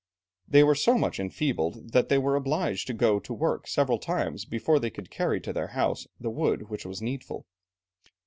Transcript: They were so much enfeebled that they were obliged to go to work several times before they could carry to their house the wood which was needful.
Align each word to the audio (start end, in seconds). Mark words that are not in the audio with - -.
They 0.47 0.63
were 0.63 0.73
so 0.73 0.97
much 0.97 1.19
enfeebled 1.19 1.91
that 1.91 2.09
they 2.09 2.17
were 2.17 2.35
obliged 2.35 2.87
to 2.87 2.93
go 2.95 3.19
to 3.19 3.33
work 3.35 3.67
several 3.67 3.99
times 3.99 4.45
before 4.45 4.79
they 4.79 4.89
could 4.89 5.11
carry 5.11 5.39
to 5.41 5.53
their 5.53 5.67
house 5.77 6.07
the 6.19 6.31
wood 6.31 6.71
which 6.71 6.87
was 6.87 7.03
needful. 7.03 7.45